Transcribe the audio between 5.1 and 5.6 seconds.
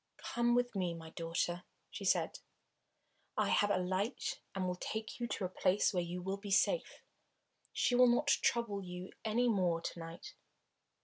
you to a